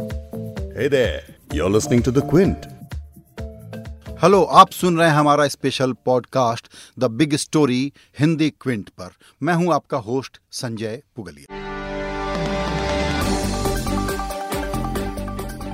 Hey 0.00 0.88
there, 0.88 1.22
you're 1.52 1.68
listening 1.68 2.02
to 2.04 2.10
The 2.10 2.22
Quint. 2.22 2.66
Hello 4.22 4.42
आप 4.60 4.70
सुन 4.70 4.98
रहे 4.98 5.08
हैं 5.08 5.16
हमारा 5.16 5.46
special 5.48 5.92
podcast 6.04 6.68
the 6.98 7.10
big 7.20 7.34
story 7.36 7.80
Hindi 8.18 8.50
Quint 8.60 8.88
पर 8.98 9.10
मैं 9.42 9.54
हूँ 9.54 9.72
आपका 9.74 9.98
होस्ट 10.08 10.40
संजय 10.52 11.02
पुगलिया 11.16 11.69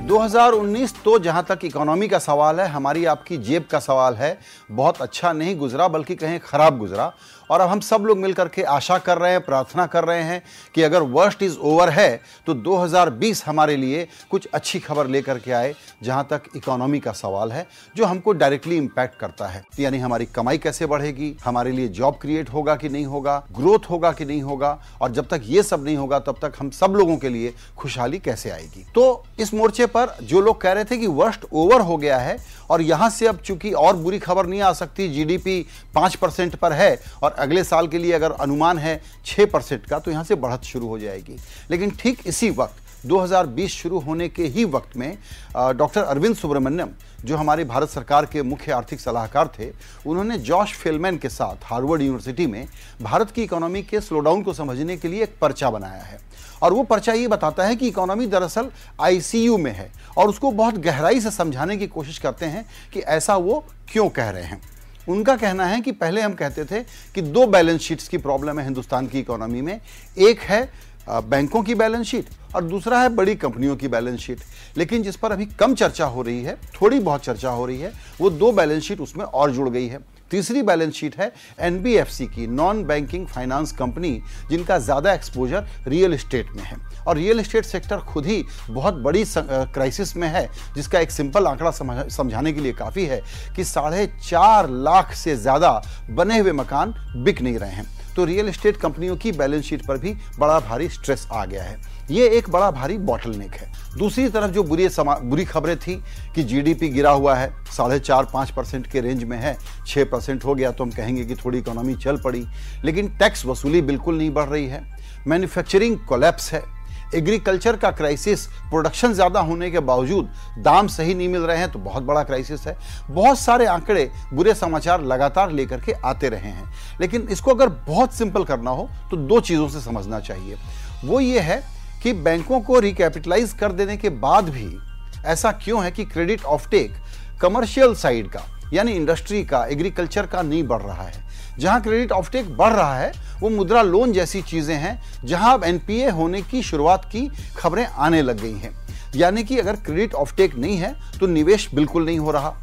2019 0.07 0.93
तो 1.05 1.17
जहाँ 1.19 1.43
तक 1.43 1.59
इकोनॉमी 1.65 2.07
का 2.07 2.19
सवाल 2.19 2.59
है, 2.59 2.67
हमारी 2.67 3.03
आपकी 3.05 3.37
जेब 3.37 3.65
का 3.71 3.79
सवाल 3.79 4.15
है। 4.15 4.37
बहुत 4.71 5.01
अच्छा 5.01 5.31
नहीं 5.33 5.55
गुजरा, 5.57 5.87
बल्कि 5.87 6.15
कहें 6.15 6.39
खराब 6.39 6.77
गुजरा। 6.77 7.11
और 7.51 7.61
अब 7.61 7.69
हम 7.69 7.79
सब 7.79 8.01
लोग 8.01 8.17
मिलकर 8.17 8.47
के 8.47 8.63
आशा 8.63 8.97
कर 8.97 9.17
रहे 9.17 9.31
हैं, 9.31 9.41
प्रार्थना 9.41 9.85
कर 9.85 10.03
रहे 10.03 10.21
हैं 10.23 10.41
कि 10.75 10.81
अगर 10.81 11.01
वर्स्ट 11.01 11.43
इज़ 11.43 11.57
ओवर 11.57 11.89
है 11.89 12.21
तो 12.45 12.53
2020 12.53 13.43
हमारे 13.45 13.75
लिए 13.75 14.07
कुछ 14.31 14.47
अच्छी 14.53 14.79
खबर 14.79 15.07
लेकर 15.07 15.39
के 15.39 15.51
आए, 15.51 15.73
जहाँ 16.03 16.27
तक 16.29 16.43
इकोनॉमी 16.55 16.99
का 16.99 17.11
सवाल 17.11 17.51
है, 17.51 17.65
जो 17.95 18.05
हमको 18.05 18.31
डायरेक्टली 18.33 18.77
इंपैक्ट 18.77 19.19
करता 19.19 19.47
है। 19.47 19.63
यानी 19.79 19.99
हमारी 19.99 20.25
कमाई 20.25 20.57
कैसे 20.57 20.85
बढ़ेगी, 20.85 21.35
हमारे 21.45 21.71
लिए 21.71 21.87
जॉब 21.89 22.17
क्रिएट 22.21 22.49
होगा 22.49 22.75
कि 22.75 22.89
नहीं 22.89 23.05
होगा 23.05 23.37
ग्रोथ 23.51 23.89
होगा 23.89 24.11
कि 24.11 24.25
नहीं 24.25 24.41
होगा, 24.41 24.77
और 25.01 25.11
जब 25.11 25.27
तक 25.27 25.41
ये 25.43 25.63
सब 25.63 25.83
नहीं 25.85 25.97
होगा, 25.97 26.19
तब 26.19 26.39
तक 26.41 26.53
हम 26.59 26.69
सब 26.71 26.95
लोगों 26.97 27.17
के 27.17 27.29
लिए 27.29 27.53
खुशहाली 27.77 28.19
कैसे 28.19 28.49
आएगी? 28.49 28.85
तो 28.95 29.23
इस 29.39 29.53
मोर्चे 29.53 29.85
पर 29.87 29.96
जो 30.21 30.41
लोग 30.41 30.61
कह 30.61 30.71
रहे 30.71 30.85
थे 30.85 30.97
कि 30.97 31.07
वर्ष 31.07 31.37
ओवर 31.53 31.81
हो 31.81 31.97
गया 31.97 32.17
है 32.17 32.37
और 32.69 32.81
यहाँ 32.81 33.09
से 33.09 33.27
अब 33.27 33.37
चूँकि 33.37 33.71
और 33.73 33.95
बुरी 33.95 34.19
खबर 34.19 34.45
नहीं 34.45 34.61
आ 34.61 34.71
सकती, 34.73 35.07
जीडीपी 35.09 35.65
पाँच 35.95 36.15
परसेंट 36.15 36.55
पर 36.55 36.73
है 36.73 36.99
और 37.23 37.31
अगले 37.31 37.63
साल 37.63 37.87
के 37.87 37.97
लिए 37.97 38.13
अगर 38.13 38.31
अनुमान 38.31 38.77
है 38.77 39.01
छह 39.25 39.45
परसेंट 39.45 39.85
का 39.85 39.99
तो 39.99 40.11
यहाँ 40.11 40.23
से 40.23 40.35
बढ़त 40.35 40.63
शुरू 40.63 40.87
हो 40.87 40.99
जाएगी। 40.99 41.37
लेकिन 41.71 41.91
ठीक 41.99 42.27
इसी 42.27 42.49
वक्त 42.49 42.86
2020 43.05 43.71
शुरू 43.71 43.99
होने 43.99 44.27
के 44.29 44.43
ही 44.43 44.63
वक्त 44.65 44.95
में 44.97 45.17
डॉक्टर 45.55 46.01
अरविंद 46.01 46.35
सुब्रमण्यम, 46.35 46.89
जो 47.25 47.37
हमारे 47.37 47.63
भारत 47.63 47.89
सरकार 47.89 48.25
के 48.25 48.41
मुख्य 48.41 48.71
आर्थिक 48.71 48.99
सलाहकार 48.99 49.49
थे, 49.59 49.71
उन्होंने 50.05 50.37
जॉश 50.39 50.73
फेलमैन 50.73 51.17
के 51.17 51.29
साथ 51.29 51.65
हार्वर्ड 51.65 52.01
यूनिवर्सिटी 52.01 52.47
में 52.47 52.67
भारत 53.01 53.31
की 53.31 53.43
इकोनॉमी 53.43 53.83
के 53.83 54.01
स्लोडाउन 54.01 54.43
को 54.43 54.53
समझने 54.53 54.97
के 54.97 55.07
लिए 55.07 55.23
एक 55.23 55.35
पर्चा 55.41 55.69
बनाया 55.69 56.03
है। 56.03 56.19
और 56.63 56.73
वो 56.73 56.83
पर्चा 56.83 57.13
ये 57.13 57.27
बताता 57.27 57.65
है 57.65 57.75
कि 57.75 57.87
इकोनॉमी 57.87 58.27
दरअसल 58.27 58.69
आईसीयू 59.01 59.57
में 59.57 59.71
है 59.71 59.91
और 60.17 60.29
उसको 60.29 60.51
बहुत 60.51 60.77
गहराई 60.77 61.19
से 61.21 61.31
समझाने 61.31 61.77
की 61.77 61.87
कोशिश 61.87 62.17
करते 62.17 62.45
हैं 62.45 62.65
कि 62.93 62.99
ऐसा 62.99 63.35
वो 63.35 63.63
क्यों 63.91 64.07
कह 64.09 64.29
रहे 64.29 64.43
हैं। 64.43 64.61
उनका 65.09 65.35
कहना 65.35 65.65
है 65.65 65.79
कि 65.81 65.91
पहले 65.91 66.21
हम 66.21 66.33
कहते 66.33 66.65
थे 66.65 66.81
कि 67.15 67.21
दो 67.21 67.45
बैलेंस 67.47 67.81
शीट्स 67.81 68.07
की 68.07 68.17
प्रॉब्लम 68.17 68.59
है 68.59 68.65
हिंदुस्तान 68.65 69.07
की 69.07 69.19
इकोनॉमी 69.19 69.61
में। 69.61 69.79
एक 70.17 70.39
है 70.39 70.69
बैंकों 71.09 71.61
की 71.63 71.75
बैलेंस 71.75 72.05
शीट 72.07 72.29
और 72.55 72.63
दूसरा 72.63 73.01
है 73.01 73.09
बड़ी 73.09 73.35
कंपनियों 73.37 73.75
की 73.75 73.87
बैलेंस 73.87 74.19
शीट। 74.19 74.39
लेकिन 74.77 75.03
जिस 75.03 75.15
पर 75.15 75.31
अभी 75.31 75.45
कम 75.59 75.73
चर्चा 75.75 76.05
हो 76.05 76.21
रही 76.21 76.43
है, 76.43 76.55
थोड़ी 76.81 76.99
बहुत 76.99 77.23
चर्चा 77.23 77.49
हो 77.49 77.65
रही 77.65 77.79
है, 77.79 77.93
वो 78.21 78.29
दो 78.29 78.51
बैलेंस 78.51 78.83
शीट 78.83 79.01
उसमें 79.01 79.25
और 79.25 79.51
जुड़ 79.51 79.69
गई 79.69 79.87
है। 79.87 79.99
तीसरी 80.31 80.61
बैलेंस 80.61 80.93
शीट 80.93 81.15
है 81.17 81.31
एनबीएफसी 81.61 82.25
की 82.27 82.47
नॉन 82.49 82.83
बैंकिंग 82.85 83.25
फाइनेंस 83.27 83.71
कंपनी 83.71 84.11
जिनका 84.49 84.77
ज़्यादा 84.79 85.13
एक्सपोजर 85.13 85.67
रियल 85.87 86.13
इस्टेट 86.13 86.51
में 86.55 86.63
है। 86.63 86.77
और 87.07 87.17
रियल 87.17 87.39
इस्टेट 87.39 87.65
सेक्टर 87.65 87.97
खुद 88.03 88.25
ही 88.25 88.43
बहुत 88.69 88.93
बड़ी 88.95 89.23
क्राइसिस 89.37 90.15
में 90.17 90.27
है, 90.27 90.49
जिसका 90.75 90.99
एक 90.99 91.11
सिंपल 91.11 91.47
आंकड़ा 91.47 91.71
समझाने 92.09 92.53
के 92.53 92.61
लिए 92.61 92.73
काफ़ी 92.75 93.05
है 93.05 93.21
कि 93.55 93.63
साढ़े 93.65 94.05
चार 94.21 94.69
लाख 94.69 95.13
से 95.15 95.35
ज़्यादा 95.37 95.81
बने 96.11 96.39
हुए 96.39 96.51
मकान 96.53 96.93
बिक 97.17 97.41
नहीं 97.41 97.57
रहे 97.57 97.71
हैं। 97.71 97.85
तो 98.17 98.25
रियल 98.25 98.47
एस्टेट 98.49 98.77
कंपनियों 98.77 99.15
की 99.17 99.31
बैलेंस 99.31 99.65
शीट 99.65 99.85
पर 99.85 99.97
भी 99.97 100.13
बड़ा 100.39 100.59
भारी 100.59 100.89
स्ट्रेस 100.89 101.27
आ 101.31 101.45
गया 101.45 101.63
है। 101.63 101.79
ये 102.11 102.27
एक 102.29 102.49
बड़ा 102.49 102.71
भारी 102.71 102.97
बॉटल 102.97 103.35
नेक 103.35 103.53
है। 103.53 103.71
दूसरी 103.97 104.29
तरफ़ 104.29 104.51
जो 104.51 104.63
बुरी 104.63 104.87
बुरी 104.99 105.45
खबरें 105.45 105.77
थी 105.77 105.95
कि 106.35 106.43
जीडीपी 106.43 106.89
गिरा 106.89 107.11
हुआ 107.11 107.35
है, 107.35 107.51
साढ़े 107.65 107.99
चार, 107.99 108.25
पाँच 108.25 108.51
परसेंट 108.51 108.87
के 108.87 109.01
रेंज 109.01 109.23
में 109.23 109.37
है 109.37 109.57
छः 109.87 110.05
परसेंट 110.05 110.45
हो 110.45 110.55
गया 110.55 110.71
तो 110.71 110.83
हम 110.83 110.91
कहेंगे 110.91 111.25
कि 111.25 111.35
थोड़ी 111.35 111.59
इकोनॉमी 111.59 111.95
चल 111.95 112.17
पड़ी। 112.17 112.45
लेकिन 112.85 113.07
टैक्स 113.09 113.45
वसूली 113.45 113.81
बिल्कुल 113.81 114.17
नहीं 114.17 114.29
बढ़ 114.29 114.45
रही 114.45 114.67
है। 114.67 114.81
मैन्युफैक्चरिंग 115.27 115.97
कोलैप्स 115.99 116.53
है। 116.53 116.76
एग्रीकल्चर 117.15 117.75
का 117.75 117.91
क्राइसिस 117.91 118.45
प्रोडक्शन 118.69 119.13
ज़्यादा 119.13 119.39
होने 119.39 119.69
के 119.71 119.79
बावजूद 119.81 120.29
दाम 120.59 120.87
सही 120.87 121.13
नहीं 121.13 121.27
मिल 121.29 121.41
रहे 121.41 121.57
हैं 121.57 121.71
तो 121.71 121.79
बहुत 121.79 122.03
बड़ा 122.03 122.23
क्राइसिस 122.23 122.67
है। 122.67 122.77
बहुत 123.09 123.39
सारे 123.39 123.65
आंकड़े 123.65 124.09
बुरे 124.33 124.53
समाचार 124.55 125.03
लगातार 125.03 125.51
लेकर 125.51 125.81
के 125.81 125.93
आते 125.93 126.29
रहे 126.29 126.49
हैं। 126.49 126.69
लेकिन 127.01 127.27
इसको 127.31 127.51
अगर 127.51 127.69
बहुत 127.87 128.13
सिंपल 128.13 128.43
करना 128.43 128.71
हो 128.71 128.89
तो 129.11 129.17
दो 129.17 129.39
चीज़ों 129.41 129.67
से 129.69 129.81
समझना 129.81 130.19
चाहिए। 130.19 130.57
वो 131.05 131.19
ये 131.19 131.39
है 131.39 131.63
कि 132.03 132.13
बैंकों 132.15 132.59
को 132.61 132.79
रिकैपिटलाइज 132.79 133.53
कर 133.53 133.71
देने 133.71 133.97
के 133.97 134.09
बाद 134.09 134.49
भी 134.49 134.77
ऐसा 135.25 135.51
क्यों 135.53 135.83
है 135.83 135.91
कि 135.91 136.05
क्रेडिट 136.05 136.43
ऑफटेक 136.45 136.95
कमर्शियल 137.41 137.93
साइड 137.95 138.27
का, 138.27 138.43
यानी 138.73 138.91
इंडस्ट्री 138.91 139.43
का 139.43 139.65
एग्रीकल्चर 139.65 140.25
का 140.25 140.41
नहीं 140.41 140.63
बढ़ 140.63 140.81
रहा 140.81 141.03
है? 141.03 141.25
जहाँ 141.59 141.81
क्रेडिट 141.81 142.11
ऑफटेक 142.11 142.55
बढ़ 142.57 142.73
रहा 142.73 142.97
है, 142.97 143.11
वो 143.41 143.49
मुद्रा 143.49 143.81
लोन 143.81 144.13
जैसी 144.13 144.41
चीज़ें 144.41 144.75
हैं, 144.75 145.01
जहाँ 145.25 145.53
अब 145.53 145.63
एनपीए 145.63 146.09
होने 146.09 146.41
की 146.41 146.61
शुरुआत 146.63 147.05
की 147.05 147.27
खबरें 147.57 147.85
आने 147.85 148.21
लग 148.21 148.41
गई 148.41 148.53
हैं। 148.53 148.75
यानी 149.15 149.43
कि 149.43 149.57
अगर 149.57 149.75
क्रेडिट 149.75 150.13
ऑफटेक 150.15 150.55
नहीं 150.55 150.77
है 150.77 150.95
तो 151.19 151.27
निवेश 151.27 151.69
बिल्कुल 151.75 152.05
नहीं 152.05 152.19
हो 152.19 152.31
रहा। 152.31 152.55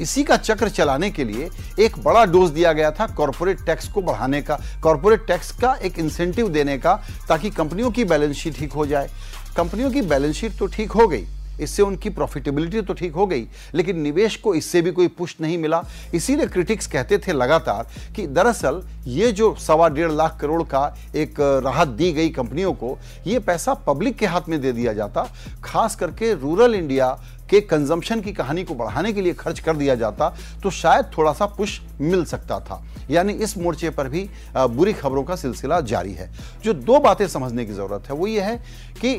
इसी 0.00 0.22
का 0.24 0.36
चक्र 0.36 0.68
चलाने 0.68 1.10
के 1.10 1.24
लिए 1.24 1.48
एक 1.80 1.98
बड़ा 1.98 2.24
डोज 2.24 2.50
दिया 2.50 2.72
गया 2.72 2.90
था 2.90 3.06
कॉरपोरेट 3.06 3.64
टैक्स 3.66 3.88
को 3.88 4.02
बढ़ाने 4.02 4.40
का। 4.42 4.58
कॉरपोरेट 4.82 5.26
टैक्स 5.26 5.50
का 5.52 5.74
एक 5.76 5.98
इंसेंटिव 5.98 6.48
देने 6.48 6.76
का, 6.78 6.94
ताकि 7.28 7.50
कंपनियों 7.50 7.90
की 7.90 8.04
बैलेंस 8.04 8.36
शीट 8.36 8.56
ठीक 8.56 8.72
हो 8.72 8.86
जाए। 8.86 9.10
कंपनियों 9.56 9.90
की 9.90 10.02
बैलेंस 10.02 10.36
शीट 10.36 10.58
तो 10.58 10.66
ठीक 10.66 10.92
हो 10.92 11.06
गई 11.08 11.24
इससे 11.60 11.82
उनकी 11.82 12.10
प्रॉफिटेबिलिटी 12.10 12.80
तो 12.82 12.94
ठीक 12.94 13.12
हो 13.12 13.26
गई, 13.26 13.46
लेकिन 13.74 14.00
निवेश 14.00 14.36
को 14.36 14.54
इससे 14.54 14.82
भी 14.82 14.92
कोई 14.92 15.08
पुष्ट 15.10 15.40
नहीं 15.40 15.58
मिला। 15.58 15.82
इसीलिए 16.14 16.46
क्रिटिक्स 16.46 16.86
कहते 16.86 17.18
थे 17.18 17.32
लगातार 17.32 17.86
कि 18.16 18.26
दरअसल 18.28 18.82
ये 19.06 19.30
जो 19.32 19.54
सवा 19.58 19.88
डेढ़ 19.88 20.10
लाख 20.12 20.38
करोड़ 20.40 20.62
का 20.64 20.86
एक 21.16 21.40
राहत 21.64 21.88
दी 21.90 22.12
गई 22.12 22.30
कंपनियों 22.30 22.72
को, 22.74 22.98
ये 23.26 23.38
पैसा 23.40 23.74
पब्लिक 23.76 24.16
के 24.16 24.26
हाथ 24.26 24.48
में 24.48 24.60
दे 24.60 24.72
दिया 24.72 24.92
जाता, 24.92 25.28
खास 25.64 25.96
करके 25.96 26.34
रूरल 26.34 26.74
इंडिया 26.74 27.08
के 27.50 27.60
कंजम्पशन 27.60 28.20
की 28.20 28.32
कहानी 28.32 28.62
को 28.64 28.74
बढ़ाने 28.74 29.12
के 29.12 29.20
लिए 29.20 29.32
खर्च 29.34 29.58
कर 29.60 29.76
दिया 29.76 29.94
जाता 29.94 30.28
तो 30.62 30.70
शायद 30.72 31.10
थोड़ा 31.16 31.32
सा 31.32 31.46
पुश 31.48 31.80
मिल 32.00 32.24
सकता 32.24 32.58
था। 32.60 32.82
यानी 33.10 33.32
इस 33.34 33.56
मोर्चे 33.58 33.90
पर 33.90 34.08
भी 34.08 34.28
बुरी 34.54 34.92
खबरों 34.92 35.24
का 35.24 35.36
सिलसिला 35.36 35.80
जारी 35.82 36.12
है। 36.12 36.30
जो 36.64 36.72
दो 36.72 36.98
बातें 37.00 37.26
समझने 37.28 37.64
की 37.66 37.72
ज़रूरत 37.72 38.08
है, 38.08 38.14
वो 38.14 38.26
ये 38.26 38.40
है 38.40 38.56
कि 39.00 39.16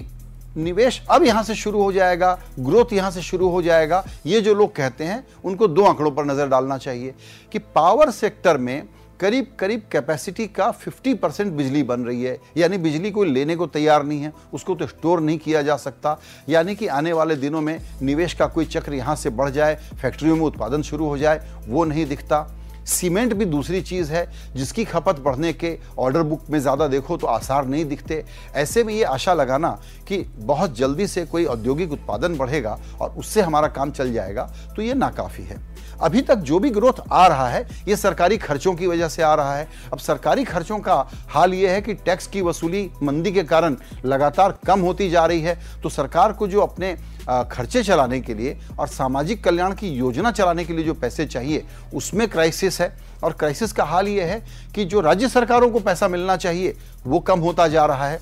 निवेश 0.55 1.01
अब 1.09 1.23
यहाँ 1.23 1.43
से 1.43 1.55
शुरू 1.55 1.81
हो 1.83 1.91
जाएगा 1.91 2.37
ग्रोथ 2.59 2.93
यहाँ 2.93 3.11
से 3.11 3.21
शुरू 3.21 3.49
हो 3.49 3.61
जाएगा। 3.61 4.03
ये 4.25 4.41
जो 4.41 4.53
लोग 4.55 4.75
कहते 4.75 5.03
हैं, 5.03 5.25
उनको 5.43 5.67
दो 5.67 5.83
आंकड़ों 5.83 6.11
पर 6.11 6.25
नज़र 6.25 6.47
डालना 6.47 6.77
चाहिए 6.77 7.13
कि 7.51 7.59
पावर 7.59 8.11
सेक्टर 8.11 8.57
में 8.57 8.83
करीब 9.19 9.47
करीब 9.59 9.81
कैपेसिटी 9.91 10.45
का 10.47 10.69
50 10.79 11.13
परसेंट 11.15 11.51
बिजली 11.53 11.83
बन 11.83 12.01
रही 12.01 12.23
है। 12.23 12.37
यानी 12.57 12.77
बिजली 12.77 13.11
कोई 13.11 13.29
लेने 13.29 13.55
को 13.55 13.67
तैयार 13.67 14.03
नहीं 14.03 14.21
है, 14.21 14.31
उसको 14.53 14.75
तो 14.75 14.87
स्टोर 14.87 15.19
नहीं 15.19 15.37
किया 15.37 15.61
जा 15.61 15.77
सकता। 15.77 16.17
यानी 16.49 16.75
कि 16.75 16.87
आने 16.87 17.13
वाले 17.13 17.35
दिनों 17.35 17.61
में 17.61 17.79
निवेश 18.01 18.33
का 18.33 18.47
कोई 18.47 18.65
चक्र 18.65 18.93
यहाँ 18.93 19.15
से 19.15 19.29
बढ़ 19.29 19.49
जाए 19.49 19.75
फैक्ट्रियों 20.01 20.35
में 20.35 20.43
उत्पादन 20.43 20.81
शुरू 20.81 21.07
हो 21.07 21.17
जाए, 21.17 21.41
वो 21.67 21.85
नहीं 21.85 22.05
दिखता। 22.05 22.47
सीमेंट 22.85 23.33
भी 23.33 23.45
दूसरी 23.45 23.81
चीज़ 23.81 24.11
है, 24.11 24.25
जिसकी 24.55 24.85
खपत 24.85 25.19
बढ़ने 25.19 25.51
के 25.53 25.77
ऑर्डर 25.97 26.23
बुक 26.23 26.49
में 26.49 26.59
ज़्यादा 26.59 26.87
देखो 26.87 27.17
तो 27.17 27.27
आसार 27.27 27.65
नहीं 27.65 27.85
दिखते। 27.85 28.23
ऐसे 28.55 28.83
में 28.83 28.93
ये 28.93 29.03
आशा 29.05 29.33
लगाना 29.33 29.77
कि 30.07 30.17
बहुत 30.37 30.75
जल्दी 30.77 31.07
से 31.07 31.25
कोई 31.25 31.45
औद्योगिक 31.47 31.91
उत्पादन 31.91 32.37
बढ़ेगा 32.37 32.77
और 33.01 33.11
उससे 33.11 33.41
हमारा 33.41 33.67
काम 33.69 33.91
चल 33.91 34.13
जाएगा 34.13 34.49
तो 34.75 34.81
ये 34.81 34.93
नाकाफ़ी 34.93 35.43
है। 35.43 35.61
अभी 36.01 36.21
तक 36.21 36.35
जो 36.37 36.59
भी 36.59 36.69
ग्रोथ 36.69 36.93
आ 37.11 37.25
रहा 37.27 37.47
है, 37.49 37.67
ये 37.87 37.95
सरकारी 37.95 38.37
खर्चों 38.37 38.73
की 38.75 38.87
वजह 38.87 39.07
से 39.07 39.21
आ 39.23 39.33
रहा 39.35 39.55
है। 39.55 39.67
अब 39.93 39.99
सरकारी 39.99 40.43
खर्चों 40.43 40.79
का 40.79 40.95
हाल 41.29 41.53
ये 41.53 41.69
है 41.69 41.81
कि 41.81 41.93
टैक्स 41.95 42.27
की 42.27 42.41
वसूली 42.41 42.89
मंदी 43.03 43.31
के 43.31 43.43
कारण 43.45 43.77
लगातार 44.05 44.57
कम 44.67 44.81
होती 44.81 45.09
जा 45.09 45.25
रही 45.25 45.41
है 45.41 45.57
तो 45.83 45.89
सरकार 45.91 46.33
को 46.33 46.47
जो 46.47 46.61
अपने 46.61 46.95
खर्चे 47.29 47.83
चलाने 47.83 48.19
के 48.21 48.33
लिए 48.33 48.57
और 48.79 48.87
सामाजिक 48.87 49.43
कल्याण 49.43 49.73
की 49.73 49.89
योजना 49.89 50.31
चलाने 50.31 50.65
के 50.65 50.73
लिए 50.73 50.85
जो 50.85 50.93
पैसे 50.93 51.25
चाहिए, 51.25 51.63
उसमें 51.93 52.27
क्राइसिस 52.27 52.81
है। 52.81 52.93
और 53.23 53.31
क्राइसिस 53.31 53.71
का 53.71 53.83
हाल 53.83 54.07
ये 54.07 54.23
है 54.23 54.41
कि 54.75 54.85
जो 54.85 55.01
राज्य 55.01 55.29
सरकारों 55.29 55.69
को 55.71 55.79
पैसा 55.79 56.07
मिलना 56.07 56.35
चाहिए, 56.37 56.75
वो 57.05 57.19
कम 57.19 57.39
होता 57.39 57.67
जा 57.67 57.85
रहा 57.85 58.07
है। 58.07 58.19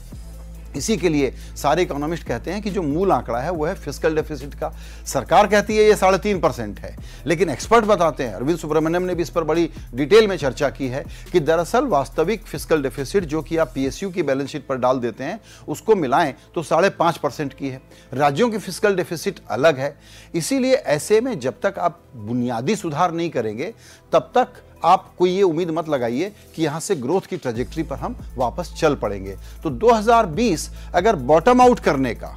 इसी 0.75 0.97
के 0.97 1.09
लिए 1.09 1.33
सारे 1.57 1.83
इकोनॉमिस्ट 1.83 2.23
कहते 2.23 2.51
हैं 2.51 2.61
कि 2.61 2.69
जो 2.69 2.81
मूल 2.83 3.11
आंकड़ा 3.11 3.39
है, 3.39 3.51
वो 3.51 3.65
है 3.65 3.73
फ़िज़िकल 3.75 4.15
डेफिसिट 4.15 4.53
का। 4.53 4.71
सरकार 5.05 5.47
कहती 5.47 5.77
है 5.77 5.83
ये 5.83 5.95
साढ़े 5.95 6.17
तीन 6.17 6.39
परसेंट 6.39 6.79
है, 6.79 6.95
लेकिन 7.25 7.49
एक्सपर्ट 7.49 7.85
बताते 7.85 8.23
हैं, 8.23 8.33
अरविंद 8.33 8.57
सुब्रमण्यम 8.59 9.03
ने 9.03 9.15
भी 9.15 9.23
इस 9.23 9.29
पर 9.29 9.43
बड़ी 9.43 9.69
डिटेल 9.95 10.27
में 10.27 10.35
चर्चा 10.37 10.69
की 10.71 10.87
है 10.87 11.03
कि 11.31 11.39
दरअसल 11.41 11.85
वास्तविक 11.87 12.45
फ़िज़िकल 12.45 12.83
डेफिसिट 12.83 13.25
जो 13.25 13.41
कि 13.41 13.57
आप 13.57 13.71
पीएसयू 13.75 14.09
की 14.11 14.23
बैलेंस 14.23 14.49
शीट 14.49 14.65
पर 14.67 14.77
डाल 14.77 14.99
देते 14.99 15.23
हैं, 15.23 15.39
उसको 15.67 15.95
मिलाएँ 15.95 16.33
तो 16.55 16.63
साढ़े 16.63 16.89
पाँच 16.91 17.17
परसेंट 17.17 17.53
की 17.53 17.69
है। 17.69 17.81
राज्यों 18.13 18.49
की 18.49 18.57
फ़िज़िकल 18.57 18.95
डेफिसिट 18.95 19.39
अलग 19.49 19.79
है। 19.79 19.95
इसीलिए 20.35 20.73
ऐसे 20.73 21.21
में 21.21 21.39
जब 21.39 21.59
तक 21.61 21.79
आप 21.79 21.99
बुनियादी 22.15 22.75
सुधार 22.75 23.11
नहीं 23.11 23.29
करेंगे, 23.29 23.73
तब 24.13 24.31
तक 24.35 24.61
आप 24.83 25.13
कोई 25.17 25.31
ये 25.31 25.43
उम्मीद 25.43 25.69
मत 25.69 25.89
लगाइए 25.89 26.31
कि 26.55 26.63
यहाँ 26.63 26.79
से 26.79 26.95
ग्रोथ 26.97 27.21
की 27.21 27.37
ट्रेजेक्ट्री 27.37 27.83
पर 27.83 27.95
हम 27.95 28.15
वापस 28.37 28.73
चल 28.77 28.95
पड़ेंगे। 28.95 29.35
तो 29.63 29.69
2020 29.71 30.69
अगर 30.95 31.15
बॉटम 31.15 31.61
आउट 31.61 31.79
करने 31.79 32.13
का, 32.15 32.35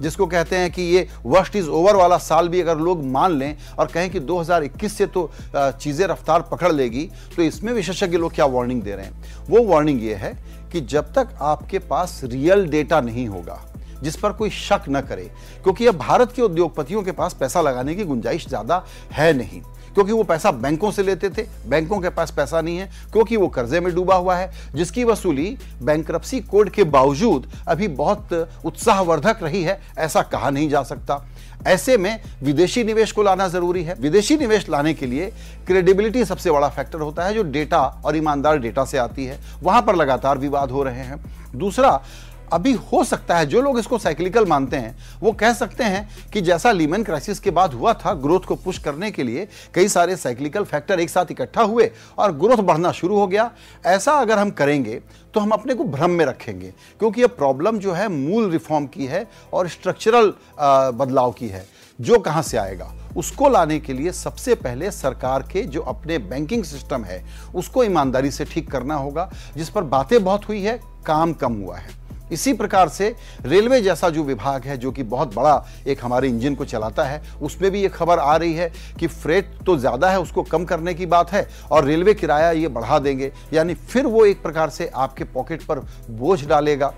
जिसको 0.00 0.26
कहते 0.26 0.56
हैं 0.56 0.70
कि 0.72 0.82
ये 0.84 1.06
वर्स्ट 1.26 1.56
इज़ 1.56 1.68
ओवर 1.70 1.96
वाला 1.96 2.18
साल 2.18 2.48
भी 2.48 2.60
अगर 2.60 2.78
लोग 2.78 3.04
मान 3.06 3.32
लें 3.32 3.56
और 3.78 3.86
कहें 3.86 4.10
कि 4.10 4.20
2021 4.20 4.96
से 4.98 5.06
तो 5.06 5.30
चीज़ें 5.54 6.06
रफ्तार 6.06 6.42
पकड़ 6.42 6.72
लेगी 6.72 7.08
तो 7.36 7.42
इसमें 7.42 7.72
विशेषज्ञ 7.72 8.16
लोग 8.16 8.34
क्या 8.34 8.46
वार्निंग 8.46 8.82
दे 8.82 8.94
रहे 8.94 9.04
हैं? 9.04 9.24
वो 9.48 9.64
वार्निंग 9.64 10.02
ये 10.04 10.14
है 10.14 10.32
कि 10.72 10.80
जब 10.82 11.12
तक 11.14 11.36
आपके 11.42 11.78
पास 11.80 12.20
रियल 12.24 12.66
डेटा 12.68 13.00
नहीं 13.00 13.26
होगा, 13.28 13.60
जिस 14.02 14.16
पर 14.16 14.32
कोई 14.32 14.50
शक 14.50 14.84
न 14.88 15.00
करे, 15.00 15.30
क्योंकि 15.62 15.86
अब 15.86 15.96
भारत 15.96 16.32
के 16.32 16.42
उद्योगपतियों 16.42 17.02
के 17.02 17.12
पास 17.12 17.34
पैसा 17.40 17.60
लगाने 17.60 17.94
की 17.94 18.04
गुंजाइश 18.04 18.48
ज़्यादा 18.48 18.84
है 19.12 19.32
नहीं। 19.32 19.60
क्योंकि 19.94 20.12
वो 20.12 20.22
पैसा 20.22 20.50
बैंकों 20.50 20.90
से 20.90 21.02
लेते 21.02 21.30
थे, 21.30 21.46
बैंकों 21.66 22.00
के 22.00 22.08
पास 22.08 22.30
पैसा 22.30 22.60
नहीं 22.60 22.76
है, 22.78 22.90
क्योंकि 23.12 23.36
वो 23.36 23.48
कर्जे 23.48 23.80
में 23.80 23.94
डूबा 23.94 24.14
हुआ 24.14 24.36
है, 24.36 24.50
जिसकी 24.74 25.04
वसूली 25.04 25.56
बैंक्रप्सी 25.82 26.40
कोड 26.40 26.70
के 26.70 26.84
बावजूद 26.84 27.50
अभी 27.68 27.88
बहुत 27.88 28.48
उत्साहवर्धक 28.64 29.42
रही 29.42 29.62
है, 29.62 29.80
ऐसा 29.98 30.22
कहा 30.22 30.50
नहीं 30.50 30.68
जा 30.68 30.82
सकता। 30.82 31.24
ऐसे 31.66 31.96
में 31.96 32.20
विदेशी 32.42 32.84
निवेश 32.84 33.12
को 33.12 33.22
लाना 33.22 33.48
ज़रूरी 33.48 33.82
है। 33.84 33.94
विदेशी 33.94 34.36
निवेश 34.36 34.68
लाने 34.68 34.94
के 34.94 35.06
लिए 35.06 35.32
क्रेडिबिलिटी 35.66 36.24
सबसे 36.24 36.50
बड़ा 36.50 36.68
फैक्टर 36.68 37.00
होता 37.00 37.24
है, 37.24 37.34
जो 37.34 37.42
डेटा 37.42 37.80
और 38.04 38.16
ईमानदार 38.16 38.58
डेटा 38.58 38.84
से 38.84 38.98
आती 38.98 39.24
है। 39.24 39.38
वहाँ 39.62 39.82
पर 39.82 39.96
लगातार 39.96 40.38
विवाद 40.38 40.70
हो 40.70 40.82
रहे 40.82 41.00
हैं। 41.00 41.24
दूसरा 41.56 42.00
अभी 42.52 42.72
हो 42.72 43.02
सकता 43.04 43.36
है, 43.36 43.46
जो 43.46 43.60
लोग 43.62 43.78
इसको 43.78 43.98
साइक्लिकल 43.98 44.46
मानते 44.46 44.76
हैं, 44.76 44.96
वो 45.20 45.32
कह 45.32 45.52
सकते 45.52 45.84
हैं 45.84 46.08
कि 46.32 46.40
जैसा 46.40 46.72
लीमन 46.72 47.02
क्राइसिस 47.02 47.40
के 47.40 47.50
बाद 47.50 47.74
हुआ 47.74 47.92
था 47.94 48.12
ग्रोथ 48.14 48.40
को 48.40 48.54
पुश 48.56 48.78
करने 48.78 49.10
के 49.10 49.22
लिए 49.22 49.46
कई 49.74 49.88
सारे 49.88 50.16
साइक्लिकल 50.16 50.64
फैक्टर 50.64 51.00
एक 51.00 51.10
साथ 51.10 51.30
इकट्ठा 51.30 51.62
हुए 51.62 51.90
और 52.18 52.32
ग्रोथ 52.34 52.62
बढ़ना 52.62 52.92
शुरू 52.92 53.18
हो 53.18 53.26
गया। 53.26 53.50
ऐसा 53.86 54.12
अगर 54.12 54.38
हम 54.38 54.50
करेंगे 54.52 55.00
तो 55.34 55.40
हम 55.40 55.50
अपने 55.50 55.74
को 55.74 55.84
भ्रम 55.84 56.10
में 56.10 56.24
रखेंगे, 56.24 56.72
क्योंकि 56.98 57.20
ये 57.20 57.26
प्रॉब्लम 57.28 57.78
जो 57.78 57.92
है, 57.92 58.08
मूल 58.08 58.50
रिफॉर्म 58.50 58.86
की 58.86 59.06
है 59.06 59.26
और 59.52 59.68
स्ट्रक्चरल 59.68 60.32
बदलाव 60.94 61.32
की 61.32 61.48
है। 61.48 61.64
जो 61.98 62.18
कहाँ 62.18 62.42
से 62.42 62.56
आएगा? 62.56 62.92
उसको 63.16 63.48
लाने 63.48 63.78
के 63.80 63.92
लिए 63.92 64.12
सबसे 64.12 64.54
पहले 64.54 64.90
सरकार 64.90 65.42
के 65.42 65.62
जो 65.62 65.80
अपने 65.82 66.18
बैंकिंग 66.20 66.64
सिस्टम 66.64 67.04
है, 67.04 67.24
उसको 67.54 67.84
ईमानदारी 67.84 68.30
से 68.30 68.44
ठीक 68.44 68.70
करना 68.70 68.94
होगा, 68.94 69.30
जिस 69.56 69.70
पर 69.70 69.82
बातें 69.84 70.22
बहुत 70.24 70.48
हुई 70.48 70.62
है, 70.62 70.80
काम 71.06 71.32
कम 71.32 71.54
हुआ 71.54 71.76
है। 71.76 72.01
इसी 72.32 72.52
प्रकार 72.52 72.88
से 72.88 73.14
रेलवे 73.42 73.80
जैसा 73.80 74.08
जो 74.10 74.22
विभाग 74.24 74.64
है, 74.64 74.76
जो 74.76 74.92
कि 74.92 75.02
बहुत 75.04 75.34
बड़ा 75.34 75.64
एक 75.86 76.04
हमारे 76.04 76.28
इंजन 76.28 76.54
को 76.54 76.64
चलाता 76.64 77.04
है, 77.04 77.22
उसमें 77.42 77.70
भी 77.70 77.82
ये 77.82 77.88
खबर 77.90 78.18
आ 78.18 78.36
रही 78.36 78.54
है 78.54 78.70
कि 79.00 79.06
फ्रेट 79.06 79.50
तो 79.66 79.76
ज़्यादा 79.76 80.10
है, 80.10 80.20
उसको 80.20 80.42
कम 80.42 80.64
करने 80.64 80.94
की 80.94 81.06
बात 81.06 81.32
है 81.32 81.46
और 81.70 81.84
रेलवे 81.84 82.14
किराया 82.14 82.50
ये 82.52 82.68
बढ़ा 82.70 82.98
देंगे। 82.98 83.32
यानी 83.52 83.74
फिर 83.74 84.06
वो 84.06 84.24
एक 84.26 84.42
प्रकार 84.42 84.70
से 84.70 84.90
आपके 84.96 85.24
पॉकेट 85.26 85.62
पर 85.62 85.78
बोझ 86.10 86.44
डालेगा। 86.46 86.92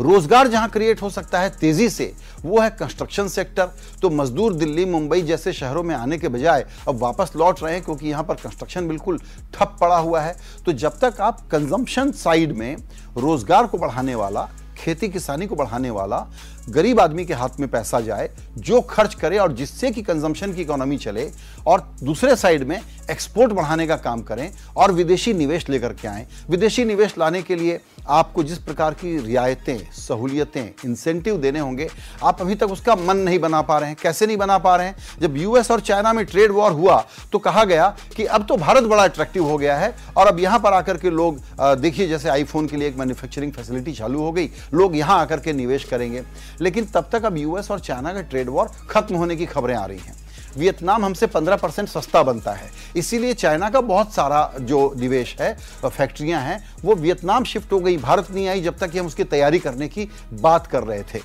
रोज़गार 0.00 0.48
जहाँ 0.48 0.68
क्रिएट 0.70 1.02
हो 1.02 1.10
सकता 1.10 1.40
है 1.40 1.50
तेज़ी 1.50 1.88
से, 1.90 2.12
वो 2.42 2.60
है 2.60 2.70
कंस्ट्रक्शन 2.70 3.28
सेक्टर 3.28 3.70
तो 4.02 4.10
मजदूर 4.10 4.54
दिल्ली, 4.54 4.84
मुंबई 4.84 5.22
जैसे 5.22 5.52
शहरों 5.52 5.82
में 5.82 5.94
आने 5.94 6.18
के 6.18 6.28
बजाय 6.28 6.66
अब 6.88 6.98
वापस 6.98 7.32
लौट 7.36 7.62
रहे 7.62 7.72
हैं 7.74 7.82
क्योंकि 7.84 8.08
यहाँ 8.08 8.24
पर 8.24 8.34
कंस्ट्रक्शन 8.36 8.88
बिल्कुल 8.88 9.18
ठप 9.54 9.76
पड़ा 9.80 9.98
हुआ 9.98 10.20
है। 10.20 10.36
तो 10.66 10.72
जब 10.74 10.98
तक 11.00 11.20
आप 11.20 11.40
कंजम्पशन 11.50 12.12
साइड 12.14 12.52
में 12.52 12.76
रोज़गार 13.18 13.66
को 13.66 13.78
बढ़ाने 13.78 14.14
वाला, 14.14 14.48
खेती 14.78 15.08
किसानी 15.08 15.46
को 15.46 15.56
बढ़ाने 15.56 15.90
वाला 15.90 16.26
गरीब 16.68 17.00
आदमी 17.00 17.24
के 17.24 17.34
हाथ 17.34 17.60
में 17.60 17.68
पैसा 17.70 18.00
जाए, 18.00 18.30
जो 18.58 18.80
खर्च 18.80 19.14
करे 19.14 19.38
और 19.38 19.52
जिससे 19.52 19.90
कि 19.90 20.02
कंजम्पशन 20.02 20.52
की 20.52 20.62
इकोनॉमी 20.62 20.96
चले, 20.98 21.30
और 21.66 21.88
दूसरे 22.02 22.36
साइड 22.36 22.62
में 22.62 22.80
एक्सपोर्ट 23.10 23.52
बढ़ाने 23.52 23.86
का 23.86 23.96
काम 23.96 24.22
करें 24.22 24.50
और 24.76 24.92
विदेशी 24.92 25.32
निवेश 25.34 25.68
लेकर 25.68 25.92
के 25.92 26.08
आए। 26.08 26.26
विदेशी 26.50 26.84
निवेश 26.84 27.14
लाने 27.18 27.42
के 27.42 27.56
लिए 27.56 27.80
आपको 28.08 28.42
जिस 28.42 28.58
प्रकार 28.58 28.94
की 28.94 29.16
रियायतें, 29.18 29.78
सहूलियतें 29.92 30.64
इंसेंटिव 30.84 31.36
देने 31.36 31.58
होंगे, 31.58 31.88
आप 32.22 32.40
अभी 32.40 32.54
तक 32.54 32.70
उसका 32.70 32.94
मन 32.96 33.16
नहीं 33.18 33.38
बना 33.38 33.62
पा 33.62 33.78
रहे 33.78 33.88
हैं। 33.88 33.96
कैसे 34.02 34.26
नहीं 34.26 34.36
बना 34.36 34.58
पा 34.58 34.74
रहे 34.76 34.86
हैं? 34.86 34.96
जब 35.20 35.36
यूएस 35.36 35.70
और 35.70 35.80
चाइना 35.80 36.12
में 36.12 36.24
ट्रेड 36.26 36.52
वॉर 36.52 36.72
हुआ 36.72 37.04
तो 37.32 37.38
कहा 37.38 37.64
गया 37.64 37.88
कि 38.16 38.24
अब 38.26 38.46
तो 38.46 38.56
भारत 38.56 38.84
बड़ा 38.84 39.04
अट्रैक्टिव 39.04 39.44
हो 39.44 39.56
गया 39.58 39.76
है, 39.76 39.94
और 40.16 40.26
अब 40.26 40.40
यहाँ 40.40 40.58
पर 40.58 40.72
आकर 40.72 40.96
के 40.96 41.10
लोग 41.10 41.40
देखिए 41.80 42.08
जैसे 42.08 42.28
आईफोन 42.28 42.66
के 42.66 42.76
लिए 42.76 42.88
एक 42.88 42.96
मैन्युफैक्चरिंग 42.96 43.52
फैसिलिटी 43.52 43.92
चालू 43.92 44.20
हो 44.20 44.32
गई, 44.32 44.50
लोग 44.74 44.96
यहाँ 44.96 45.20
आकर 45.20 45.40
के 45.40 45.52
निवेश 45.52 45.84
करेंगे। 45.84 46.22
लेकिन 46.60 46.84
तब 46.84 47.08
तक 47.12 47.24
अब 47.24 47.36
यूएस 47.36 47.70
और 47.70 47.80
चाइना 47.80 48.12
का 48.12 48.20
ट्रेड 48.22 48.48
वॉर 48.48 48.70
खत्म 48.90 49.16
होने 49.16 49.36
की 49.36 49.46
खबरें 49.46 49.74
आ 49.74 49.84
रही 49.86 49.98
हैं। 49.98 50.14
वियतनाम 50.56 51.04
हमसे 51.04 51.26
15 51.26 51.56
परसेंट 51.56 51.88
सस्ता 51.88 52.22
बनता 52.22 52.52
है। 52.52 52.70
इसीलिए 52.96 53.34
चाइना 53.34 53.68
का 53.70 53.80
बहुत 53.80 54.14
सारा 54.14 54.52
जो 54.60 54.92
निवेश 54.96 55.36
है 55.40 55.52
फैक्ट्रियाँ 55.84 56.40
हैं, 56.42 56.58
वो 56.82 56.94
वियतनाम 56.94 57.44
शिफ्ट 57.44 57.72
हो 57.72 57.80
गई, 57.80 57.96
भारत 57.96 58.30
नहीं 58.30 58.48
आई 58.48 58.62
जब 58.62 58.78
तक 58.78 58.90
कि 58.90 58.98
हम 58.98 59.06
उसकी 59.06 59.24
तैयारी 59.24 59.58
करने 59.58 59.88
की 59.88 60.08
बात 60.32 60.66
कर 60.66 60.82
रहे 60.82 61.02
थे। 61.04 61.20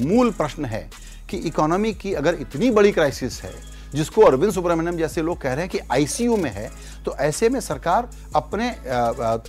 मूल 0.00 0.30
प्रश्न 0.30 0.64
है 0.64 0.88
कि 1.30 1.36
इकोनॉमी 1.38 1.92
की 1.94 2.12
अगर 2.14 2.34
इतनी 2.34 2.70
बड़ी 2.70 2.92
क्राइसिस 2.92 3.40
है, 3.42 3.52
जिसको 3.94 4.22
अरविंद 4.22 4.52
सुब्रमण्यम 4.52 4.96
जैसे 4.96 5.22
लोग 5.22 5.40
कह 5.40 5.52
रहे 5.52 5.60
हैं 5.60 5.68
कि 5.68 5.78
आईसीयू 5.92 6.36
में 6.36 6.50
है 6.50 6.70
तो 7.04 7.16
ऐसे 7.16 7.48
में 7.48 7.58
सरकार 7.60 8.08
अपने 8.36 8.70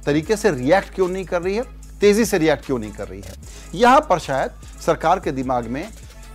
तरीके 0.05 0.35
से 0.37 0.51
रिएक्ट 0.51 0.93
क्यों 0.95 1.07
नहीं 1.07 1.25
कर 1.25 1.41
रही 1.41 1.55
है? 1.55 1.63
तेज़ी 2.01 2.25
से 2.25 2.37
रिएक्ट 2.37 2.65
क्यों 2.65 2.77
नहीं 2.79 2.91
कर 2.91 3.07
रही 3.07 3.21
है? 3.21 3.33
यहाँ 3.75 4.05
पर 4.09 4.19
शायद 4.19 4.51
सरकार 4.85 5.19
के 5.19 5.31
दिमाग 5.31 5.67
में 5.67 5.87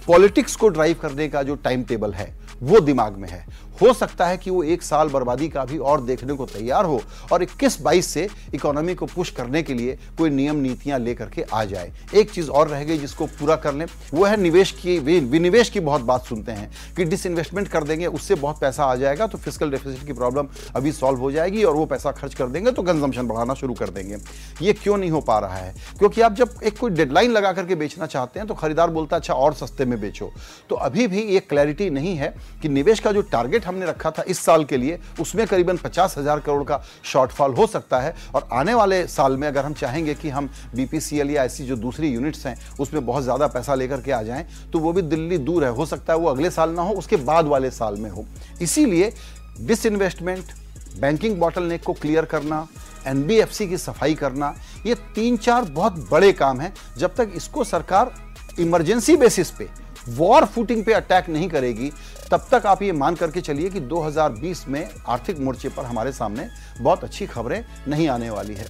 पॉलिटिक्स 0.07 0.57
को 0.57 0.69
ड्राइव 0.69 0.97
करने 1.03 1.29
का 1.29 1.43
जो 1.43 1.55
टाइम 1.65 1.83
टेबल 1.85 2.13
है 2.15 2.33
वो 2.63 2.81
दिमाग 2.81 3.17
में 3.17 3.29
है। 3.29 3.45
हो 3.83 3.93
सकता 3.93 4.27
है 4.27 4.37
कि 4.39 4.51
वो 4.51 4.63
एक 4.65 4.83
साल 4.83 5.09
बर्बादी 5.09 5.49
का 5.49 5.65
भी 5.65 5.79
और 5.79 6.01
देखने 6.01 6.33
को 6.33 6.45
तैयार 6.47 6.85
हो 6.85 7.01
और 7.33 7.43
इक्कीस 7.43 7.81
बाईस 7.83 8.07
से 8.07 8.27
इकोनॉमी 8.55 8.95
को 8.95 9.07
पुश 9.07 9.31
करने 9.31 9.63
के 9.63 9.75
लिए 9.75 9.99
कोई 10.19 10.31
नियम 10.31 10.57
नीतियाँ 10.57 10.99
लेकर 10.99 11.29
के 11.29 11.43
आ 11.45 11.65
जाए। 11.65 11.93
एक 12.15 12.31
चीज़ 12.31 12.51
और 12.51 12.69
रह 12.69 12.85
गई 12.85 12.99
जिसको 12.99 13.27
पूरा 13.29 13.57
कर 13.57 13.75
लें, 13.75 13.85
वो 14.15 14.25
है 14.25 14.37
निवेश 14.37 14.71
की, 14.73 14.99
विनिवेश 14.99 15.71
की 15.71 15.81
बहुत 15.81 16.01
बात 16.03 16.25
सुनते 16.27 16.53
हैं। 16.53 16.71
कि 16.97 17.05
डिसइन्वेस्टमेंट 17.05 17.69
कर 17.69 17.85
देंगे, 17.85 18.07
उससे 18.07 18.35
बहुत 18.37 18.61
पैसा 18.61 18.85
आ 18.85 18.95
जाएगा 18.95 19.27
तो 19.27 19.39
फ़िज़िकल 19.39 19.71
डेफिसिट 19.71 20.07
की 20.07 20.13
प्रॉब्लम 20.13 20.49
अभी 20.77 20.93
सॉल्व 20.93 21.21
हो 21.21 21.31
जाएगी 21.33 21.65
और 21.65 21.75
वो 21.75 21.85
पैसा 21.87 22.13
खर्च 22.13 22.35
कर 22.35 22.47
देंगे 22.47 22.71
तो 22.71 22.83
कंजम्पशन 22.83 23.29
बढ़ाना 23.29 23.55
शुरू 23.55 23.75
कर 23.75 23.91
देंगे। 23.91 24.17
ये 24.63 24.73
क्यों 24.73 24.97
नहीं 24.97 25.11
हो 25.11 25.21
पा 25.21 25.39
रहा 25.39 25.57
है? 25.57 25.75
क्योंकि 25.99 26.21
आप 26.21 26.35
जब 26.35 26.61
एक 26.65 26.79
कोई 26.79 26.91
डेडलाइन 26.91 27.31
लगा 27.31 27.53
करके 27.53 27.75
बेचना 27.75 28.07
चाहते 28.07 28.41
हैं 28.41 28.49
तो 28.49 28.55
खरीदार 28.55 28.91
बोलता 28.91 29.17
अच्छा 29.17 29.35
और 29.35 29.55
सस्ते 29.55 29.85
में 29.85 30.01
बेचो। 30.01 30.33
तो 30.71 30.77
अभी 30.77 31.07
भी 31.07 31.23
ये 31.25 31.41
क्लैरिटी 31.41 31.91
नहीं 31.91 32.17
है। 32.17 32.35
कि 32.63 32.69
निवेश 32.69 33.01
का 33.01 33.13
जो 33.13 33.21
टारगेट 33.23 33.67
हमने 33.67 33.87
रखा 33.87 34.11
था 34.11 34.23
इस 34.25 34.39
साल 34.39 34.65
के 34.65 34.77
लिए, 34.77 34.99
उसमें 35.21 35.47
करीबन 35.47 35.77
पचास 35.77 36.17
हज़ार 36.19 36.41
करोड़ 36.41 36.65
का 36.65 36.81
शॉर्टफॉल 37.05 37.55
हो 37.55 37.67
सकता 37.67 38.01
है। 38.01 38.15
और 38.35 38.49
आने 38.53 38.75
वाले 38.75 39.07
साल 39.09 39.37
में 39.37 39.47
अगर 39.49 39.65
हम 39.65 39.75
चाहेंगे 39.75 40.15
कि 40.15 40.29
हम 40.31 40.49
बीपीसीएल 40.75 41.31
या 41.31 41.45
ऐसी 41.45 41.65
जो 41.67 41.77
दूसरी 41.77 42.09
यूनिट्स 42.09 42.47
हैं, 42.47 42.57
उसमें 42.81 43.05
बहुत 43.07 43.23
ज़्यादा 43.23 43.47
पैसा 43.49 43.75
लेकर 43.75 44.01
के 44.01 44.13
आ 44.13 44.23
जाएँ 44.23 44.47
तो 44.73 44.79
वो 44.79 44.93
भी 44.93 45.03
दिल्ली 45.05 45.39
दूर 45.41 45.65
है। 45.65 45.71
हो 45.71 45.87
सकता 45.87 46.13
है 46.13 46.19
वो 46.19 46.29
अगले 46.29 46.51
साल 46.51 46.71
ना 46.71 46.83
हो, 46.83 46.95
उसके 46.95 47.17
बाद 47.19 47.47
वाले 47.47 47.71
साल 47.73 47.97
में 47.97 48.11
हो। 48.11 48.27
इसीलिए 48.63 49.13
डिसइन्वेस्टमेंट 49.59 50.53
बैंकिंग 50.99 51.39
बॉटल 51.39 51.77
को 51.77 51.93
क्लियर 51.95 52.25
करना 52.25 52.67
एनबीएफसी 53.07 53.67
की 53.69 53.77
सफ़ाई 53.79 54.15
करना, 54.15 54.55
ये 54.87 54.95
तीन 55.15 55.37
चार 55.39 55.65
बहुत 55.65 56.09
बड़े 56.11 56.33
काम 56.35 56.61
हैं। 56.61 56.73
जब 56.99 57.15
तक 57.15 57.33
इसको 57.37 57.65
सरकार 57.65 58.15
इमरजेंसी 58.59 59.17
बेसिस 59.17 59.51
पे 59.51 59.69
वॉर 60.09 60.45
फूटिंग 60.45 60.85
पे 60.85 60.93
अटैक 60.93 61.29
नहीं 61.29 61.49
करेगी, 61.49 61.91
तब 62.31 62.47
तक 62.51 62.67
आप 62.67 62.83
ये 62.83 62.93
मान 62.93 63.15
करके 63.15 63.41
चलिए 63.41 63.71
कि 63.71 63.81
2020 63.83 64.67
में 64.69 64.89
आर्थिक 65.09 65.39
मोर्चे 65.39 65.69
पर 65.69 65.85
हमारे 65.85 66.13
सामने 66.13 66.49
बहुत 66.81 67.05
अच्छी 67.05 67.27
खबरें 67.27 67.65
नहीं 67.89 68.09
आने 68.09 68.31
वाली 68.31 68.55
है। 68.55 68.67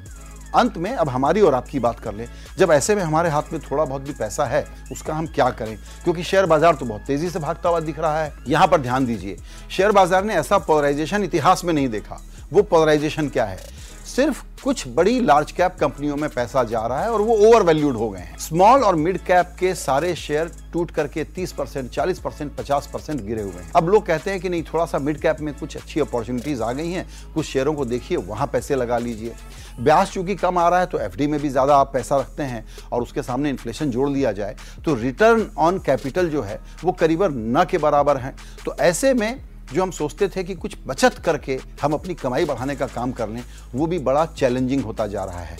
अंत 0.54 0.76
में 0.76 0.90
अब 0.92 1.08
हमारी 1.08 1.40
और 1.40 1.54
आपकी 1.54 1.78
बात 1.78 1.98
कर 2.00 2.14
ले, 2.14 2.26
जब 2.58 2.70
ऐसे 2.72 2.94
में 2.94 3.02
हमारे 3.02 3.30
हाथ 3.30 3.52
में 3.52 3.60
थोड़ा 3.60 3.84
बहुत 3.84 4.02
भी 4.02 4.12
पैसा 4.12 4.44
है, 4.44 4.64
उसका 4.92 5.14
हम 5.14 5.26
क्या 5.26 5.48
करें? 5.50 5.76
क्योंकि 6.04 6.22
शेयर 6.22 6.46
बाज़ार 6.46 6.74
तो 6.74 6.86
बहुत 6.86 7.02
तेज़ी 7.02 7.30
से 7.30 7.38
भागता 7.38 7.68
हुआ 7.68 7.80
दिख 7.80 7.98
रहा 7.98 8.22
है। 8.22 8.32
यहाँ 8.48 8.66
पर 8.66 8.80
ध्यान 8.80 9.06
दीजिए, 9.06 9.36
शेयर 9.70 9.92
बाज़ार 9.92 10.24
ने 10.24 10.34
ऐसा 10.34 10.58
पोलराइजेशन 10.58 11.24
इतिहास 11.24 11.64
में 11.64 11.72
नहीं 11.74 11.88
देखा। 11.88 12.20
वो 12.52 12.62
पोलराइजेशन 12.62 13.28
क्या 13.28 13.44
है? 13.44 13.58
सिर्फ़ 14.06 14.42
कुछ 14.62 14.86
बड़ी 14.88 15.20
लार्ज 15.20 15.50
कैप 15.52 15.76
कंपनियों 15.80 16.16
में 16.16 16.28
पैसा 16.30 16.62
जा 16.64 16.86
रहा 16.86 17.00
है 17.00 17.10
और 17.10 17.20
वो 17.20 17.34
ओवर 17.46 17.62
वैल्यूड 17.62 17.96
हो 17.96 18.08
गए 18.10 18.20
हैं। 18.20 18.38
स्मॉल 18.38 18.82
और 18.84 18.94
मिड 18.94 19.18
कैप 19.18 19.54
के 19.58 19.74
सारे 19.74 20.14
शेयर 20.16 20.50
टूट 20.72 20.90
करके 20.90 21.24
30 21.26 21.52
परसेंट, 21.52 21.90
चालीस 21.90 22.18
परसेंट, 22.18 22.54
पचास 22.56 22.88
परसेंट 22.92 23.20
गिरे 23.20 23.42
हुए 23.42 23.62
हैं। 23.62 23.70
अब 23.76 23.88
लोग 23.88 24.06
कहते 24.06 24.30
हैं 24.30 24.40
कि 24.40 24.48
नहीं 24.48 24.62
थोड़ा 24.62 24.84
सा 24.86 24.98
मिड 24.98 25.20
कैप 25.20 25.40
में 25.40 25.52
कुछ 25.54 25.76
अच्छी 25.76 26.00
अपॉर्चुनिटीज़ 26.00 26.62
आ 26.62 26.72
गई 26.72 26.90
हैं, 26.90 27.06
कुछ 27.34 27.46
शेयरों 27.46 27.74
को 27.74 27.84
देखिए, 27.84 28.16
वहाँ 28.18 28.46
पैसे 28.46 28.76
लगा 28.76 28.98
लीजिए। 28.98 29.34
ब्याज 29.80 30.08
चूँकि 30.08 30.34
कम 30.34 30.58
आ 30.58 30.68
रहा 30.68 30.80
है 30.80 30.86
तो 30.86 30.98
एफडी 30.98 31.26
में 31.26 31.40
भी 31.40 31.48
ज़्यादा 31.48 31.76
आप 31.76 31.92
पैसा 31.92 32.16
रखते 32.16 32.42
हैं 32.42 32.64
और 32.92 33.02
उसके 33.02 33.22
सामने 33.22 33.50
इन्फ्लेशन 33.50 33.90
जोड़ 33.90 34.08
लिया 34.10 34.32
जाए। 34.32 34.56
तो 34.84 34.94
रिटर्न 34.94 35.50
ऑन 35.58 35.78
कैपिटल 35.78 36.28
जो 36.28 36.42
है, 36.42 36.60
वो 36.84 36.92
करीबन 36.92 37.34
न 37.56 37.64
के 37.64 37.78
बराबर 37.78 38.16
है। 38.16 38.34
तो 38.64 38.76
ऐसे 38.80 39.12
में 39.14 39.40
जो 39.72 39.82
हम 39.82 39.90
सोचते 39.90 40.28
थे 40.28 40.44
कि 40.44 40.54
कुछ 40.54 40.76
बचत 40.86 41.14
करके 41.18 41.58
हम 41.82 41.92
अपनी 41.92 42.14
कमाई 42.14 42.44
बढ़ाने 42.44 42.76
का 42.76 42.86
काम 42.86 43.12
कर 43.12 43.28
लें, 43.28 43.42
वो 43.74 43.86
भी 43.86 43.98
बड़ा 43.98 44.24
चैलेंजिंग 44.26 44.84
होता 44.84 45.06
जा 45.06 45.24
रहा 45.24 45.40
है। 45.40 45.58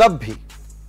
तब 0.00 0.18
भी 0.18 0.34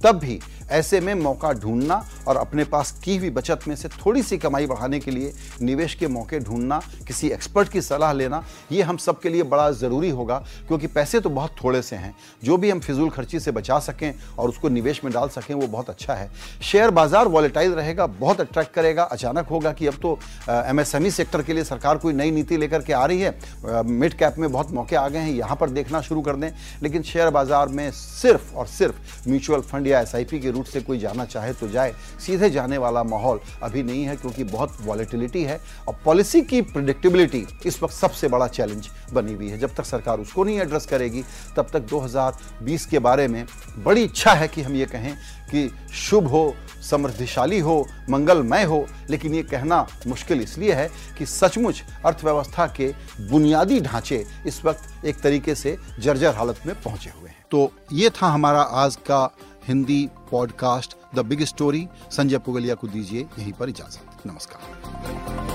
तब 0.03 0.15
भी 0.15 0.39
ऐसे 0.71 0.99
में 0.99 1.13
मौका 1.15 1.51
ढूंढना 1.53 2.03
और 2.27 2.37
अपने 2.37 2.63
पास 2.65 2.91
की 3.03 3.15
हुई 3.17 3.29
बचत 3.29 3.67
में 3.67 3.75
से 3.75 3.89
थोड़ी 3.89 4.23
सी 4.23 4.37
कमाई 4.37 4.65
बढ़ाने 4.67 4.99
के 4.99 5.11
लिए 5.11 5.33
निवेश 5.61 5.95
के 5.95 6.07
मौके 6.07 6.39
ढूंढना, 6.39 6.81
किसी 7.07 7.27
एक्सपर्ट 7.29 7.69
की 7.69 7.81
सलाह 7.81 8.13
लेना, 8.13 8.43
ये 8.71 8.81
हम 8.81 8.97
सब 8.97 9.19
के 9.19 9.29
लिए 9.29 9.43
बड़ा 9.45 9.69
ज़रूरी 9.73 10.09
होगा, 10.11 10.37
क्योंकि 10.67 10.87
पैसे 10.89 11.19
तो 11.19 11.29
बहुत 11.29 11.55
थोड़े 11.63 11.81
से 11.81 11.95
हैं। 11.95 12.13
जो 12.43 12.57
भी 12.57 12.69
हम 12.69 12.79
फिजूल 12.79 13.09
खर्ची 13.09 13.39
से 13.39 13.51
बचा 13.51 13.79
सकें 13.81 14.13
और 14.37 14.49
उसको 14.49 14.69
निवेश 14.69 15.03
में 15.03 15.11
डाल 15.13 15.29
सकें, 15.29 15.53
वो 15.55 15.67
बहुत 15.67 15.89
अच्छा 15.89 16.13
है। 16.13 16.29
शेयर 16.61 16.91
बाज़ार 16.91 17.27
वॉलेटाइल 17.27 17.73
रहेगा, 17.73 18.05
बहुत 18.07 18.41
अट्रैक्ट 18.41 18.73
करेगा। 18.73 19.03
अचानक 19.03 19.47
होगा 19.47 19.71
कि 19.71 19.87
अब 19.87 19.95
तो 20.01 20.17
एमएसएमई 20.49 21.11
सेक्टर 21.11 21.43
के 21.43 21.53
लिए 21.53 21.63
सरकार 21.63 21.97
कोई 21.97 22.13
नई 22.13 22.31
नीति 22.31 22.57
लेकर 22.57 22.81
के 22.81 22.93
आ 22.93 23.05
रही 23.05 23.21
है। 23.21 23.83
मिड 23.85 24.13
कैप 24.13 24.37
में 24.39 24.51
बहुत 24.51 24.71
मौके 24.71 24.95
आ 24.95 25.07
गए 25.09 25.19
हैं, 25.19 25.31
यहाँ 25.31 25.55
पर 25.55 25.69
देखना 25.69 26.01
शुरू 26.01 26.21
कर 26.21 26.35
दें। 26.35 26.51
लेकिन 26.83 27.03
शेयर 27.03 27.29
बाज़ार 27.29 27.67
में 27.69 27.89
सिर्फ़ 27.91 28.53
और 28.55 28.67
सिर्फ़ 28.67 29.29
म्यूचुअल 29.29 29.61
फंड 29.61 29.87
या 29.87 29.99
एसआईपी 30.01 30.39
के 30.39 30.51
रूट 30.59 30.67
से 30.67 30.81
कोई 30.81 30.99
जाना 30.99 31.25
चाहे 31.25 31.53
तो 31.53 31.67
जाए। 31.69 31.93
सीधे 32.19 32.49
जाने 32.49 32.77
वाला 32.77 33.03
माहौल 33.05 33.39
अभी 33.63 33.83
नहीं 33.83 34.03
है 34.03 34.15
क्योंकि 34.15 34.43
बहुत 34.43 34.77
वॉलेटिलिटी 34.81 35.43
है 35.43 35.59
और 35.87 35.99
पॉलिसी 36.05 36.41
की 36.41 36.61
प्रिडिक्टेबिलिटी 36.63 37.45
इस 37.65 37.81
वक्त 37.83 37.93
सबसे 37.93 38.27
बड़ा 38.27 38.47
चैलेंज 38.49 38.89
बनी 39.13 39.33
हुई 39.33 39.49
है। 39.49 39.59
जब 39.59 39.75
तक 39.75 39.85
सरकार 39.85 40.19
उसको 40.19 40.43
नहीं 40.43 40.59
एड्रेस 40.59 40.85
करेगी, 40.85 41.23
तब 41.55 41.67
तक 41.73 41.87
2020 41.89 42.85
के 42.85 42.99
बारे 42.99 43.27
में 43.27 43.45
बड़ी 43.77 44.03
इच्छा 44.03 44.33
है 44.33 44.47
कि 44.47 44.61
हम 44.61 44.75
ये 44.75 44.85
कहें 44.85 45.15
कि 45.51 45.69
शुभ 45.93 46.27
हो, 46.27 46.53
समृद्धिशाली 46.89 47.59
हो, 47.59 47.85
मंगलमय 48.09 48.63
हो, 48.63 48.85
लेकिन 49.09 49.33
ये 49.33 49.43
कहना 49.43 49.85
मुश्किल 50.07 50.41
इसलिए 50.41 50.73
है 50.73 50.89
कि 51.17 51.25
सचमुच 51.25 51.83
अर्थव्यवस्था 52.05 52.67
के 52.77 52.93
बुनियादी 53.29 53.79
ढांचे 53.81 54.25
इस 54.47 54.63
वक्त 54.65 55.05
एक 55.05 55.19
तरीके 55.21 55.55
से 55.55 55.77
जर्जर 55.99 56.35
हालत 56.35 56.59
में 56.65 56.75
पहुँचे 56.81 57.09
हुए 57.09 57.29
हैं। 57.29 57.37
तो 57.51 57.71
ये 57.93 58.09
था 58.11 58.27
हमारा 58.27 58.61
आज 58.61 58.95
का 59.09 59.25
Hindi 59.69 60.09
podcast 60.31 60.95
the 61.15 61.19
big 61.19 61.43
story 61.43 61.87
Sanjay 62.11 62.37
Pugalia 62.37 62.75
को 62.75 62.87
दीजिए 62.87 63.21
यहीं 63.39 63.53
पर 63.53 63.69
इजाज़त। 63.69 64.27
नमस्कार। 64.27 65.48